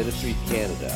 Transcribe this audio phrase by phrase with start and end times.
[0.00, 0.88] Ministries Canada.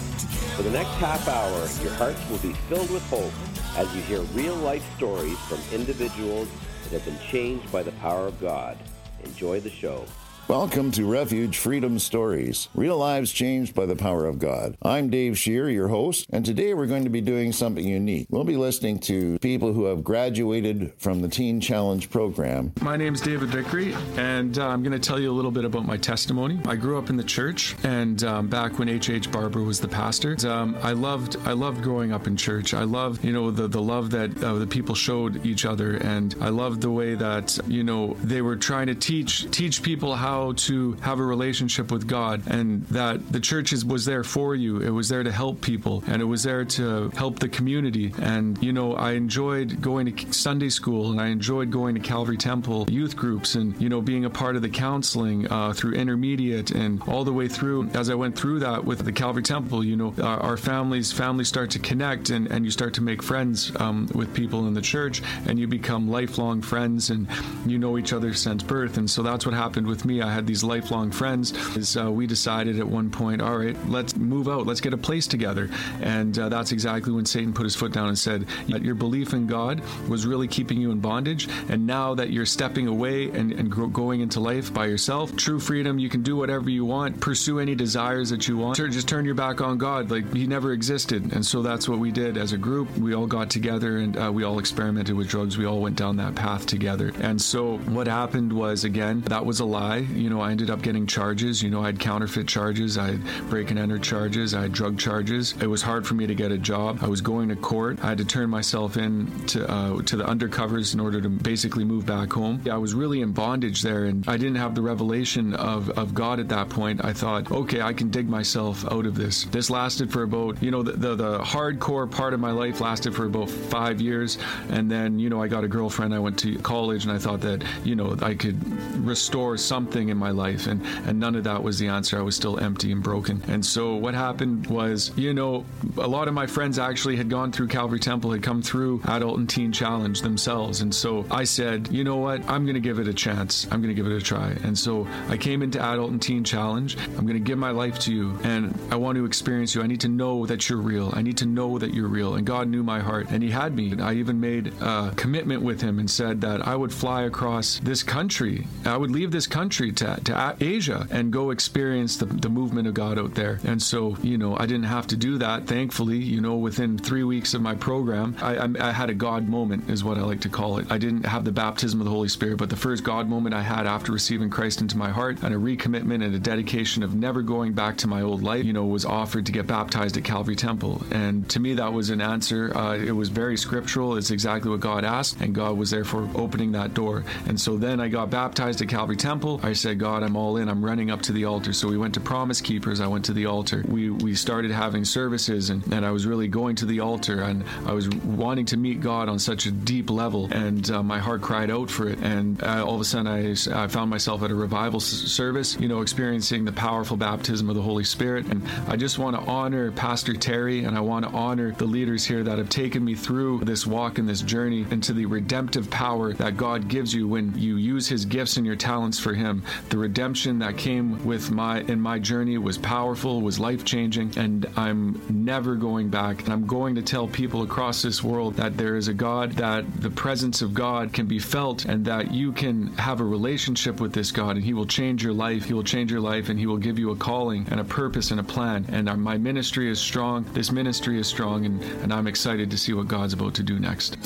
[0.56, 3.34] For the next half hour, your hearts will be filled with hope
[3.76, 6.48] as you hear real life stories from individuals
[6.84, 8.78] that have been changed by the power of God.
[9.22, 10.06] Enjoy the show.
[10.48, 14.76] Welcome to Refuge Freedom Stories, real lives changed by the power of God.
[14.82, 18.26] I'm Dave Shear, your host, and today we're going to be doing something unique.
[18.28, 22.74] We'll be listening to people who have graduated from the Teen Challenge program.
[22.82, 25.64] My name is David Vickery, and uh, I'm going to tell you a little bit
[25.64, 26.60] about my testimony.
[26.66, 29.10] I grew up in the church, and um, back when H.H.
[29.28, 29.32] H.
[29.32, 32.74] Barber was the pastor, um, I loved I loved growing up in church.
[32.74, 36.34] I loved you know the the love that uh, the people showed each other, and
[36.40, 40.33] I loved the way that you know they were trying to teach teach people how
[40.34, 44.56] how to have a relationship with God and that the church is, was there for
[44.56, 44.80] you.
[44.80, 48.12] It was there to help people and it was there to help the community.
[48.20, 52.36] And, you know, I enjoyed going to Sunday school and I enjoyed going to Calvary
[52.36, 56.72] Temple youth groups and, you know, being a part of the counseling uh, through intermediate
[56.72, 57.88] and all the way through.
[57.94, 61.70] As I went through that with the Calvary Temple, you know, our, families, families start
[61.72, 65.22] to connect and, and you start to make friends um, with people in the church
[65.46, 67.28] and you become lifelong friends and
[67.66, 68.96] you know each other since birth.
[68.96, 70.23] And so that's what happened with me.
[70.24, 71.52] I had these lifelong friends.
[71.76, 74.98] Is uh, we decided at one point, all right, let's move out, let's get a
[74.98, 75.68] place together,
[76.00, 79.46] and uh, that's exactly when Satan put his foot down and said your belief in
[79.46, 83.70] God was really keeping you in bondage, and now that you're stepping away and, and
[83.92, 87.74] going into life by yourself, true freedom, you can do whatever you want, pursue any
[87.74, 91.44] desires that you want, just turn your back on God, like He never existed, and
[91.44, 92.90] so that's what we did as a group.
[92.96, 95.58] We all got together and uh, we all experimented with drugs.
[95.58, 99.60] We all went down that path together, and so what happened was again that was
[99.60, 101.62] a lie you know, I ended up getting charges.
[101.62, 104.98] You know, I had counterfeit charges, I had break and enter charges, I had drug
[104.98, 105.54] charges.
[105.60, 106.98] It was hard for me to get a job.
[107.02, 107.98] I was going to court.
[108.02, 111.84] I had to turn myself in to uh, to the undercovers in order to basically
[111.84, 112.62] move back home.
[112.70, 116.40] I was really in bondage there, and I didn't have the revelation of, of God
[116.40, 117.04] at that point.
[117.04, 119.44] I thought, okay, I can dig myself out of this.
[119.44, 123.14] This lasted for about, you know, the, the, the hardcore part of my life lasted
[123.14, 124.38] for about five years.
[124.70, 126.14] And then, you know, I got a girlfriend.
[126.14, 128.56] I went to college, and I thought that, you know, I could
[129.04, 132.18] restore something in my life, and and none of that was the answer.
[132.18, 133.42] I was still empty and broken.
[133.48, 135.64] And so what happened was, you know,
[135.96, 139.38] a lot of my friends actually had gone through Calvary Temple, had come through Adult
[139.38, 142.98] and Teen Challenge themselves, and so I said, you know what, I'm going to give
[142.98, 143.66] it a chance.
[143.70, 144.50] I'm going to give it a try.
[144.62, 146.96] And so I came into Adult and Teen Challenge.
[147.16, 149.82] I'm going to give my life to you, and I want to experience you.
[149.82, 151.10] I need to know that you're real.
[151.14, 152.34] I need to know that you're real.
[152.34, 153.94] And God knew my heart, and He had me.
[154.00, 158.02] I even made a commitment with Him and said that I would fly across this
[158.02, 158.66] country.
[158.84, 162.94] I would leave this country to, to Asia and go experience the, the movement of
[162.94, 163.60] God out there.
[163.64, 165.66] And so, you know, I didn't have to do that.
[165.66, 169.48] Thankfully, you know, within three weeks of my program, I, I, I had a God
[169.48, 170.90] moment, is what I like to call it.
[170.90, 173.62] I didn't have the baptism of the Holy Spirit, but the first God moment I
[173.62, 177.42] had after receiving Christ into my heart and a recommitment and a dedication of never
[177.42, 180.56] going back to my old life, you know, was offered to get baptized at Calvary
[180.56, 181.02] Temple.
[181.10, 182.76] And to me, that was an answer.
[182.76, 184.16] Uh, it was very scriptural.
[184.16, 187.24] It's exactly what God asked, and God was there for opening that door.
[187.46, 189.60] And so then I got baptized at Calvary Temple.
[189.62, 190.70] I said, God, I'm all in.
[190.70, 191.74] I'm running up to the altar.
[191.74, 193.02] So we went to Promise Keepers.
[193.02, 193.84] I went to the altar.
[193.86, 197.64] We we started having services, and, and I was really going to the altar, and
[197.84, 201.42] I was wanting to meet God on such a deep level, and uh, my heart
[201.42, 202.18] cried out for it.
[202.20, 205.76] And uh, all of a sudden, I, I found myself at a revival s- service,
[205.78, 208.46] you know, experiencing the powerful baptism of the Holy Spirit.
[208.46, 212.24] And I just want to honor Pastor Terry, and I want to honor the leaders
[212.24, 216.32] here that have taken me through this walk and this journey into the redemptive power
[216.32, 219.98] that God gives you when you use His gifts and your talents for Him the
[219.98, 225.20] redemption that came with my in my journey was powerful, was life changing, and I'm
[225.28, 226.42] never going back.
[226.42, 229.84] And I'm going to tell people across this world that there is a God, that
[230.00, 234.12] the presence of God can be felt, and that you can have a relationship with
[234.12, 235.64] this God, and He will change your life.
[235.64, 238.30] He will change your life, and He will give you a calling and a purpose
[238.30, 238.86] and a plan.
[238.88, 240.44] And our, my ministry is strong.
[240.52, 243.78] This ministry is strong, and, and I'm excited to see what God's about to do
[243.78, 244.16] next.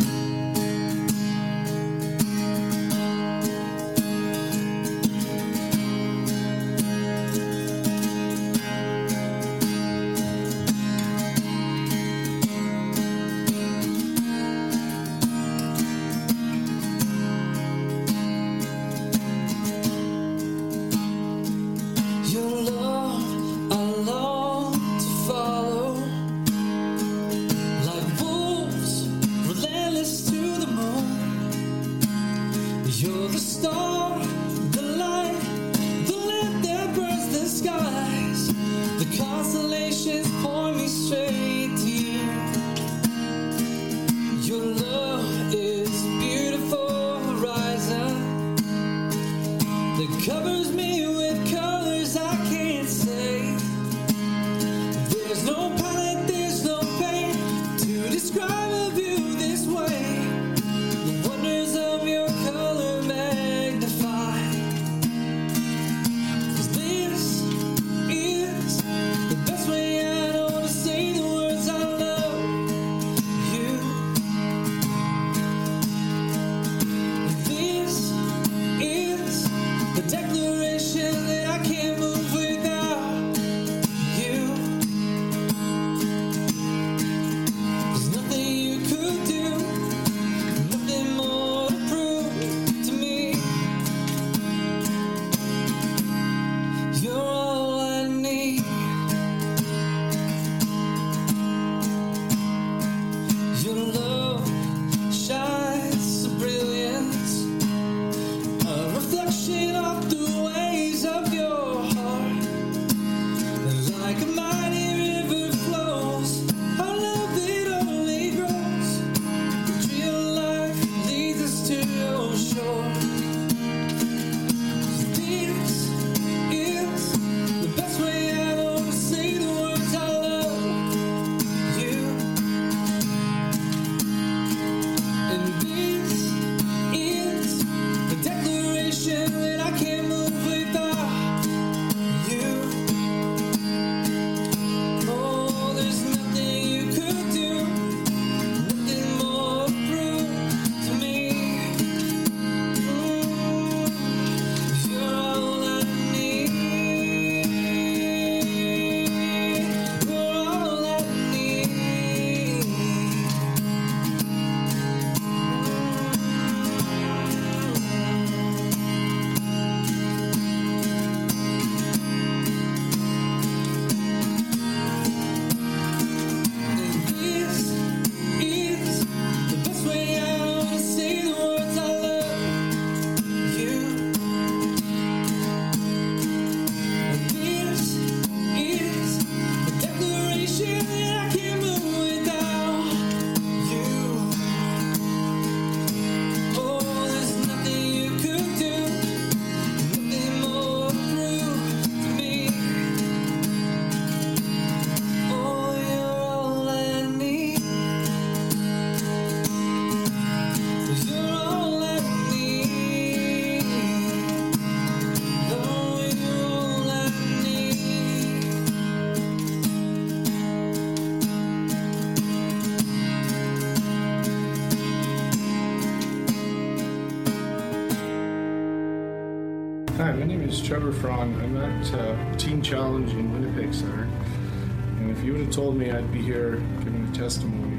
[230.69, 231.35] Trevor Frong.
[231.43, 234.03] I'm at uh, Teen Challenge in Winnipeg Center.
[234.03, 237.79] And if you would have told me I'd be here giving a testimony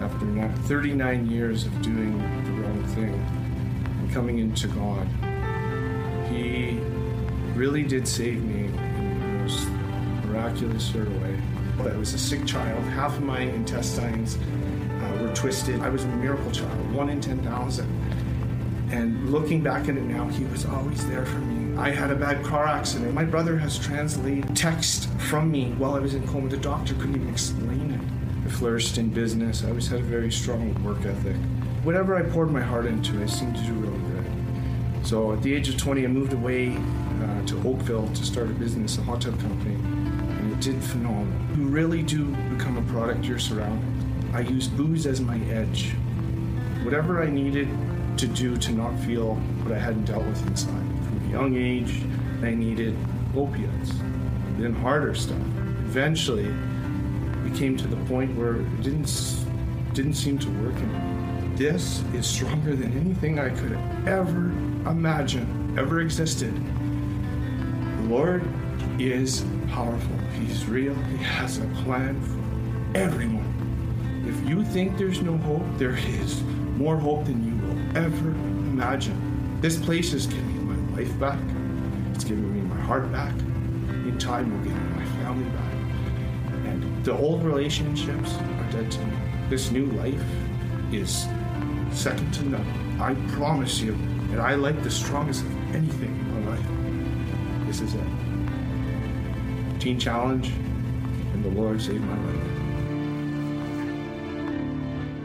[0.00, 5.06] after 39 years of doing the wrong thing and coming into God,
[6.30, 6.78] He
[7.52, 9.68] really did save me in the most
[10.24, 11.38] miraculous sort of way.
[11.92, 12.82] I was a sick child.
[12.84, 15.82] Half of my intestines uh, were twisted.
[15.82, 18.25] I was a miracle child, one in 10,000.
[18.90, 21.76] And looking back at it now, he was always there for me.
[21.76, 23.12] I had a bad car accident.
[23.12, 26.48] My brother has translated text from me while I was in coma.
[26.48, 28.46] The doctor couldn't even explain it.
[28.46, 29.64] I flourished in business.
[29.64, 31.36] I always had a very strong work ethic.
[31.82, 35.06] Whatever I poured my heart into, I seemed to do really good.
[35.06, 38.54] So at the age of 20, I moved away uh, to Oakville to start a
[38.54, 41.58] business, a hot tub company, and it did phenomenal.
[41.58, 42.24] You really do
[42.56, 43.84] become a product you're surrounded.
[44.32, 45.92] I used booze as my edge.
[46.84, 47.68] Whatever I needed
[48.18, 50.70] to do to not feel what I hadn't dealt with inside.
[50.70, 52.02] From a young age,
[52.42, 52.96] I needed
[53.36, 53.92] opiates,
[54.58, 55.40] then harder stuff.
[55.84, 56.52] Eventually,
[57.44, 59.10] we came to the point where it didn't
[59.92, 61.56] didn't seem to work anymore.
[61.56, 64.50] This is stronger than anything I could ever
[64.88, 66.54] imagined ever existed.
[66.54, 68.42] The Lord
[68.98, 70.16] is powerful.
[70.38, 70.94] He's real.
[70.94, 73.52] He has a plan for everyone.
[74.26, 76.42] If you think there's no hope, there is
[76.76, 77.55] more hope than you
[77.96, 79.58] ever imagine.
[79.62, 81.38] This place has given me my life back.
[82.14, 83.32] It's given me my heart back.
[83.32, 85.72] In time, will give me my family back.
[86.66, 89.16] And the old relationships are dead to me.
[89.48, 90.22] This new life
[90.92, 91.26] is
[91.90, 93.00] second to none.
[93.00, 93.94] I promise you,
[94.30, 97.66] and I like the strongest of anything in my life.
[97.66, 99.80] This is it.
[99.80, 100.48] Teen Challenge,
[101.32, 102.45] and the Lord saved my life.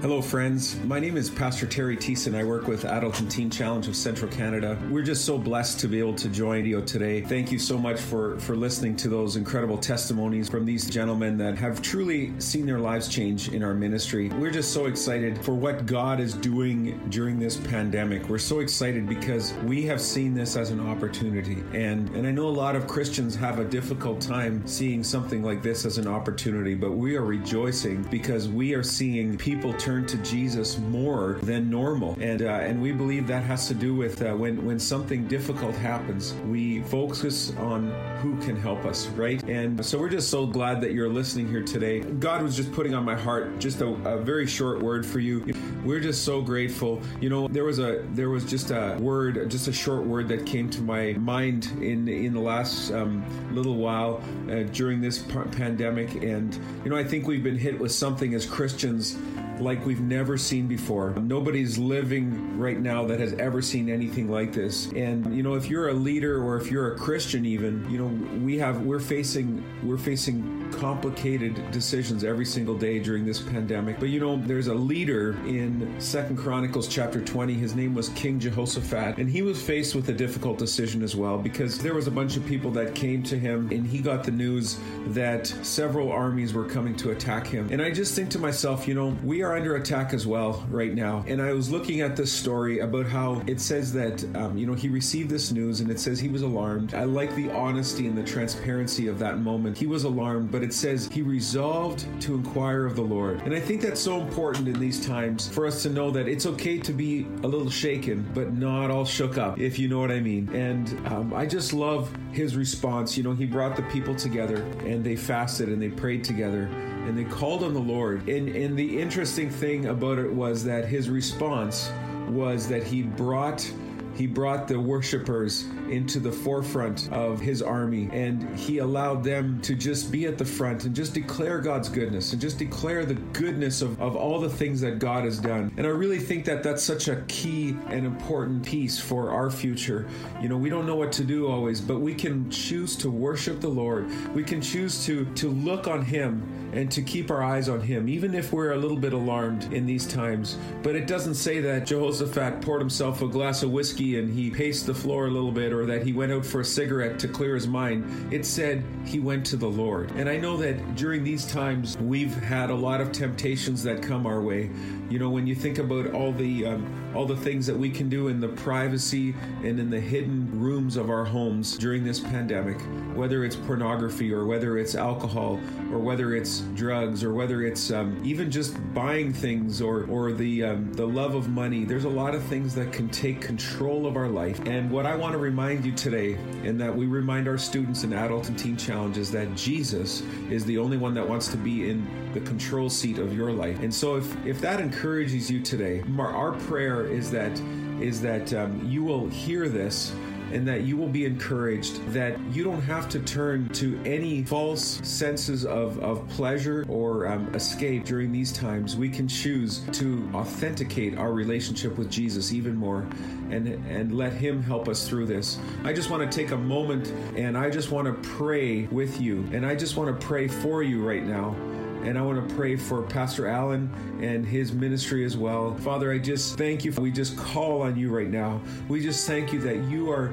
[0.02, 0.80] Hello, friends.
[0.86, 2.34] My name is Pastor Terry Thiesen.
[2.34, 4.76] I work with Adult and Teen Challenge of Central Canada.
[4.90, 7.22] We're just so blessed to be able to join you today.
[7.22, 11.56] Thank you so much for, for listening to those incredible testimonies from these gentlemen that
[11.60, 14.30] have truly seen their lives change in our ministry.
[14.30, 18.28] We're just so excited for what God is doing during this pandemic.
[18.28, 21.64] We're so excited because we have seen this as an opportunity.
[21.74, 25.62] And, and I know a lot of Christians have a difficult time seeing something like
[25.62, 30.06] this as an opportunity, but we are rejoicing because we are seeing people turn turn
[30.06, 34.22] to Jesus more than normal, and uh, and we believe that has to do with
[34.22, 39.44] uh, when when something difficult happens, we focus on who can help us, right?
[39.50, 42.00] And so we're just so glad that you're listening here today.
[42.00, 45.44] God was just putting on my heart just a, a very short word for you.
[45.84, 47.02] We're just so grateful.
[47.20, 50.46] You know, there was a there was just a word, just a short word that
[50.46, 55.20] came to my mind in in the last um, little while uh, during this
[55.52, 59.18] pandemic, and you know, I think we've been hit with something as Christians
[59.62, 61.12] like we've never seen before.
[61.12, 64.88] Nobody's living right now that has ever seen anything like this.
[64.92, 68.40] And you know, if you're a leader or if you're a Christian even, you know,
[68.44, 74.00] we have we're facing we're facing complicated decisions every single day during this pandemic.
[74.00, 77.54] But you know, there's a leader in Second Chronicles chapter 20.
[77.54, 81.38] His name was King Jehoshaphat, and he was faced with a difficult decision as well
[81.38, 84.32] because there was a bunch of people that came to him and he got the
[84.32, 87.68] news that several armies were coming to attack him.
[87.72, 90.94] And I just think to myself, you know, we are under attack as well right
[90.94, 91.24] now.
[91.28, 94.74] And I was looking at this story about how it says that, um, you know,
[94.74, 96.94] he received this news and it says he was alarmed.
[96.94, 99.78] I like the honesty and the transparency of that moment.
[99.78, 103.42] He was alarmed, but it says he resolved to inquire of the Lord.
[103.42, 106.46] And I think that's so important in these times for us to know that it's
[106.46, 110.12] okay to be a little shaken, but not all shook up, if you know what
[110.12, 110.50] I mean.
[110.54, 113.18] And um, I just love his response.
[113.18, 116.64] You know, he brought the people together and they fasted and they prayed together
[117.06, 118.28] and they called on the Lord.
[118.30, 121.92] And, and the interesting thing about it was that his response
[122.30, 123.70] was that he brought
[124.16, 129.76] he brought the worshipers into the forefront of his army and he allowed them to
[129.76, 133.82] just be at the front and just declare God's goodness and just declare the goodness
[133.82, 135.72] of, of all the things that God has done.
[135.78, 140.08] And I really think that that's such a key and important piece for our future.
[140.42, 143.62] You know, we don't know what to do always, but we can choose to worship
[143.62, 144.10] the Lord.
[144.34, 148.08] We can choose to to look on him and to keep our eyes on him,
[148.08, 150.58] even if we're a little bit alarmed in these times.
[150.84, 154.86] But it doesn't say that Jehoshaphat poured himself a glass of whiskey and he paced
[154.86, 157.56] the floor a little bit or that he went out for a cigarette to clear
[157.56, 158.34] his mind.
[158.34, 160.12] It said he went to the Lord.
[160.12, 164.26] And I know that during these times, we've had a lot of temptations that come
[164.26, 164.70] our way.
[165.10, 168.10] You know, when you think about all the um, all the things that we can
[168.10, 172.80] do in the privacy and in the hidden rooms of our homes during this pandemic,
[173.16, 175.60] whether it's pornography or whether it's alcohol
[175.92, 180.64] or whether it's drugs or whether it's um, even just buying things or or the
[180.64, 181.84] um, the love of money.
[181.84, 184.60] There's a lot of things that can take control of our life.
[184.66, 188.14] And what I want to remind you today, and that we remind our students in
[188.14, 192.08] adult and teen challenges, that Jesus is the only one that wants to be in
[192.34, 193.80] the control seat of your life.
[193.82, 197.60] And so, if if that encourages you today, our prayer is that
[198.00, 200.12] is that um, you will hear this
[200.52, 205.00] and that you will be encouraged that you don't have to turn to any false
[205.04, 208.96] senses of, of pleasure or um, escape during these times.
[208.96, 213.08] We can choose to authenticate our relationship with Jesus even more
[213.50, 215.60] and, and let Him help us through this.
[215.84, 219.48] I just want to take a moment and I just want to pray with you
[219.54, 221.56] and I just want to pray for you right now
[222.04, 223.90] And I want to pray for Pastor Alan
[224.22, 225.76] and his ministry as well.
[225.78, 226.92] Father, I just thank you.
[226.94, 228.60] We just call on you right now.
[228.88, 230.32] We just thank you that you are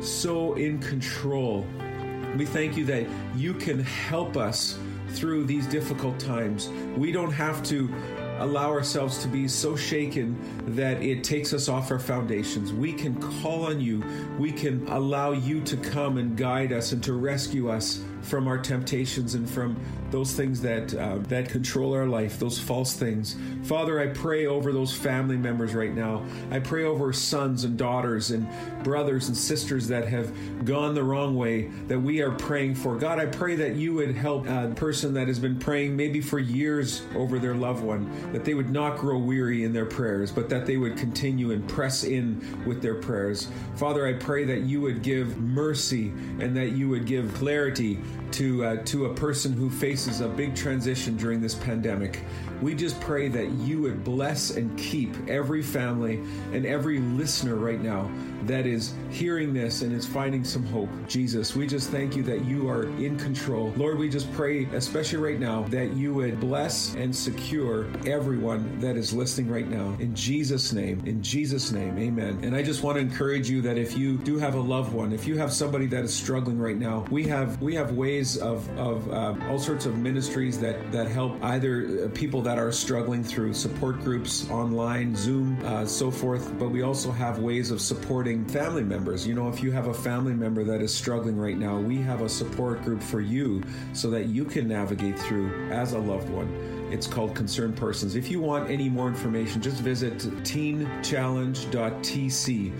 [0.00, 1.66] so in control.
[2.36, 4.78] We thank you that you can help us
[5.10, 6.68] through these difficult times.
[6.96, 7.92] We don't have to
[8.38, 10.38] allow ourselves to be so shaken
[10.76, 12.72] that it takes us off our foundations.
[12.72, 14.04] We can call on you.
[14.38, 18.58] We can allow you to come and guide us and to rescue us from our
[18.58, 19.76] temptations and from
[20.10, 23.36] those things that uh, that control our life, those false things.
[23.64, 26.24] Father, I pray over those family members right now.
[26.50, 28.48] I pray over sons and daughters and
[28.82, 30.32] brothers and sisters that have
[30.64, 32.96] gone the wrong way that we are praying for.
[32.96, 36.38] God, I pray that you would help a person that has been praying maybe for
[36.38, 40.48] years over their loved one, that they would not grow weary in their prayers, but
[40.48, 43.48] that they would continue and press in with their prayers.
[43.76, 46.08] Father, I pray that you would give mercy
[46.40, 47.98] and that you would give clarity
[48.32, 52.22] to uh, to a person who faces a big transition during this pandemic.
[52.60, 56.16] We just pray that you would bless and keep every family
[56.52, 58.10] and every listener right now
[58.44, 60.88] that is hearing this and is finding some hope.
[61.06, 63.72] Jesus, we just thank you that you are in control.
[63.76, 68.96] Lord, we just pray, especially right now, that you would bless and secure everyone that
[68.96, 69.96] is listening right now.
[69.98, 72.40] In Jesus' name, in Jesus' name, amen.
[72.42, 75.12] And I just want to encourage you that if you do have a loved one,
[75.12, 78.68] if you have somebody that is struggling right now, we have we have ways of,
[78.78, 83.22] of uh, all sorts of ministries that, that help either uh, people that are struggling
[83.22, 88.42] through support groups online, Zoom, uh, so forth, but we also have ways of supporting
[88.46, 89.26] family members.
[89.26, 92.22] You know, if you have a family member that is struggling right now, we have
[92.22, 93.62] a support group for you
[93.92, 96.48] so that you can navigate through as a loved one.
[96.90, 98.16] It's called Concerned Persons.
[98.16, 102.72] If you want any more information, just visit teenchallenge.tc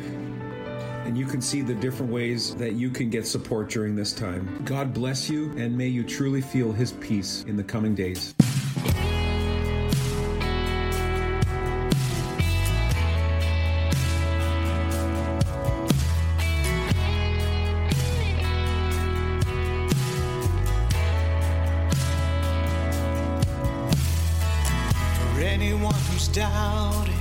[1.04, 4.62] and you can see the different ways that you can get support during this time.
[4.64, 8.34] God bless you, and may you truly feel His peace in the coming days.
[26.38, 27.14] Who's doubting,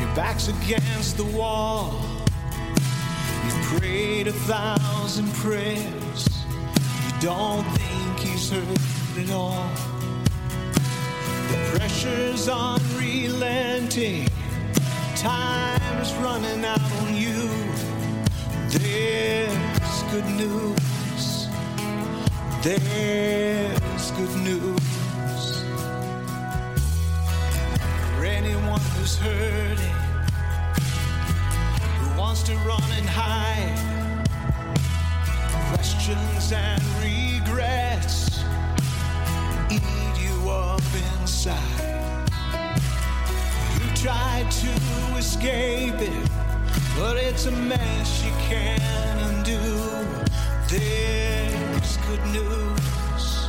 [0.00, 2.00] your back's against the wall.
[3.44, 6.28] You prayed a thousand prayers,
[7.04, 8.78] you don't think he's heard
[9.16, 9.68] it all.
[11.48, 14.28] The pressure's unrelenting,
[15.16, 17.48] time is running out on you.
[18.68, 21.48] There's good news.
[22.62, 24.83] There's good news.
[29.04, 29.96] Who's hurting,
[32.00, 33.76] who wants to run and hide,
[35.74, 38.42] questions and regrets
[39.70, 39.82] eat
[40.18, 40.80] you up
[41.20, 42.30] inside.
[43.74, 44.72] You tried to
[45.18, 46.30] escape it,
[46.98, 49.60] but it's a mess you can't undo.
[50.70, 53.48] There's good news.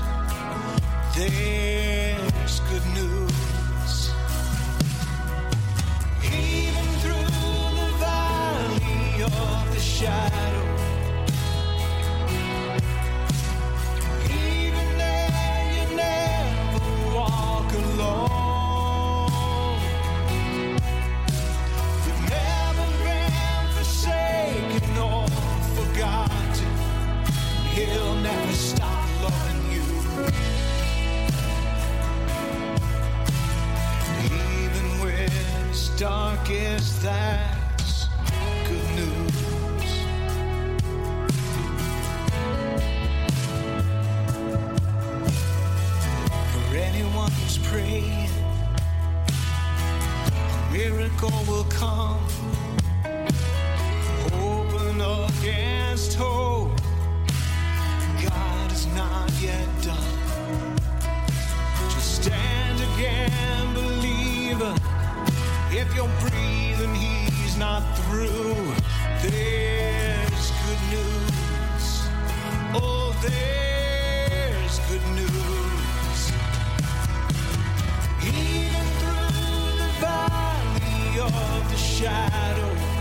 [1.16, 3.25] There's good news.
[9.96, 10.75] Shadow.
[66.06, 68.54] If you're breathing, He's not through.
[69.24, 71.86] There's good news.
[72.76, 76.32] Oh, there's good news.
[78.22, 82.95] Even through the valley of the shadow.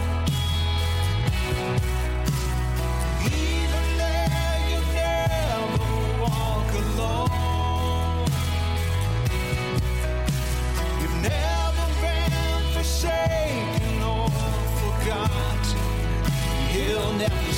[17.25, 17.54] He'll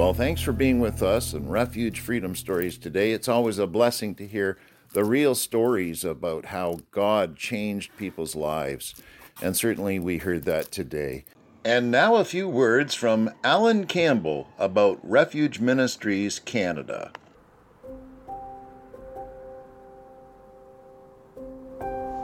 [0.00, 3.12] Well, thanks for being with us and Refuge Freedom Stories today.
[3.12, 4.56] It's always a blessing to hear
[4.94, 8.94] the real stories about how God changed people's lives.
[9.42, 11.26] And certainly we heard that today.
[11.66, 17.12] And now a few words from Alan Campbell about Refuge Ministries Canada.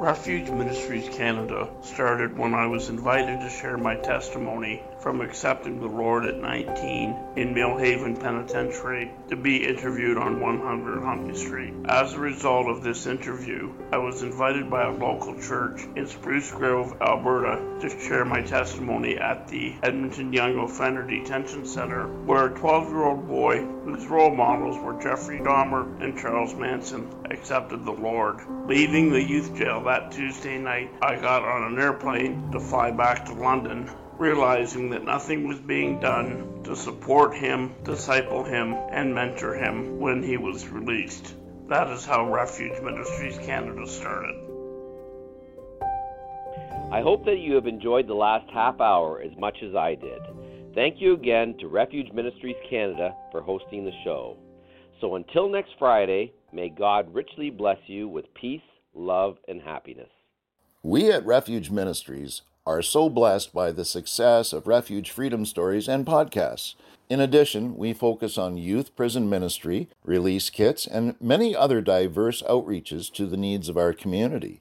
[0.01, 5.87] Refuge Ministries Canada started when I was invited to share my testimony from accepting the
[5.87, 11.75] Lord at 19 in Millhaven Penitentiary to be interviewed on 100 Huntley Street.
[11.85, 16.51] As a result of this interview, I was invited by a local church in Spruce
[16.51, 22.59] Grove, Alberta to share my testimony at the Edmonton Young Offender Detention Center, where a
[22.59, 27.93] 12 year old boy whose role models were Jeffrey Dahmer and Charles Manson accepted the
[27.93, 28.41] Lord.
[28.67, 33.25] Leaving the youth jail that Tuesday night, I got on an airplane to fly back
[33.27, 33.89] to London
[34.19, 40.23] realizing that nothing was being done to support him, disciple him, and mentor him when
[40.23, 41.35] he was released.
[41.69, 44.35] That is how Refuge Ministries Canada started.
[46.93, 50.21] I hope that you have enjoyed the last half hour as much as I did.
[50.75, 54.37] Thank you again to Refuge Ministries Canada for hosting the show.
[55.01, 58.63] So until next Friday, may God richly bless you with peace,
[58.95, 60.09] love, and happiness.
[60.83, 66.05] We at Refuge Ministries are so blessed by the success of Refuge Freedom Stories and
[66.05, 66.75] podcasts.
[67.09, 73.13] In addition, we focus on youth prison ministry, release kits, and many other diverse outreaches
[73.13, 74.61] to the needs of our community.